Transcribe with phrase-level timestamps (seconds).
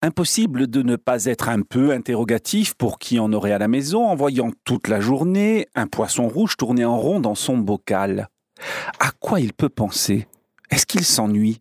[0.00, 4.06] Impossible de ne pas être un peu interrogatif pour qui en aurait à la maison
[4.06, 8.28] en voyant toute la journée un poisson rouge tourner en rond dans son bocal.
[9.00, 10.28] À quoi il peut penser?
[10.70, 11.60] Est-ce qu'il s'ennuie?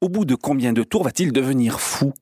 [0.00, 2.12] Au bout de combien de tours va-t-il devenir fou?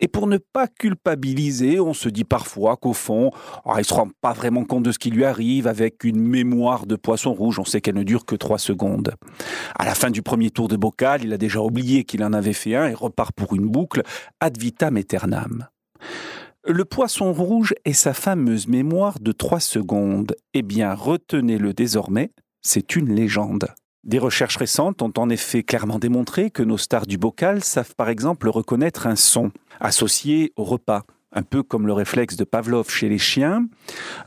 [0.00, 3.30] Et pour ne pas culpabiliser, on se dit parfois qu'au fond,
[3.64, 6.20] oh, il ne se rend pas vraiment compte de ce qui lui arrive avec une
[6.20, 7.58] mémoire de poisson rouge.
[7.58, 9.14] On sait qu'elle ne dure que trois secondes.
[9.78, 12.52] À la fin du premier tour de bocal, il a déjà oublié qu'il en avait
[12.52, 14.02] fait un et repart pour une boucle
[14.40, 15.68] ad vitam aeternam.
[16.64, 20.36] Le poisson rouge est sa fameuse mémoire de trois secondes.
[20.54, 23.66] Eh bien, retenez-le désormais, c'est une légende.
[24.04, 28.08] Des recherches récentes ont en effet clairement démontré que nos stars du bocal savent par
[28.08, 33.08] exemple reconnaître un son associé au repas, un peu comme le réflexe de Pavlov chez
[33.08, 33.64] les chiens,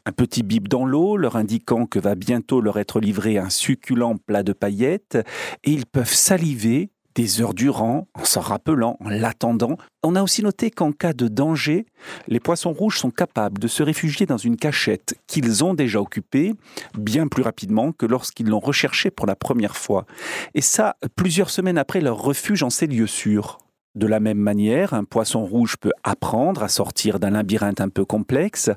[0.06, 4.18] un petit bip dans l'eau leur indiquant que va bientôt leur être livré un succulent
[4.26, 5.18] plat de paillettes,
[5.66, 9.78] et ils peuvent saliver des heures durant, en s'en rappelant, en l'attendant.
[10.04, 11.86] On a aussi noté qu'en cas de danger,
[12.28, 16.54] les poissons rouges sont capables de se réfugier dans une cachette qu'ils ont déjà occupée
[16.98, 20.06] bien plus rapidement que lorsqu'ils l'ont recherchée pour la première fois.
[20.54, 23.60] Et ça, plusieurs semaines après leur refuge en ces lieux sûrs.
[23.96, 28.04] De la même manière, un poisson rouge peut apprendre à sortir d'un labyrinthe un peu
[28.04, 28.70] complexe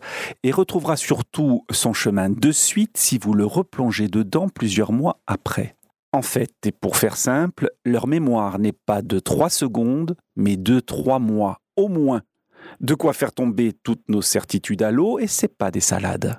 [0.45, 5.75] et retrouvera surtout son chemin de suite si vous le replongez dedans plusieurs mois après.
[6.19, 10.80] En fait, et pour faire simple, leur mémoire n'est pas de trois secondes, mais de
[10.80, 12.22] trois mois, au moins.
[12.80, 16.34] De quoi faire tomber toutes nos certitudes à l'eau, et c'est pas des salades.